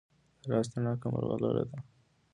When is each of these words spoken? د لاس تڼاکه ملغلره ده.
د 0.43 0.43
لاس 0.51 0.67
تڼاکه 0.71 1.07
ملغلره 1.13 1.63
ده. 1.69 1.77